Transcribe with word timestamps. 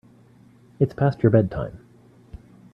It's 0.79 0.95
past 0.95 1.21
your 1.21 1.29
bedtime. 1.31 1.79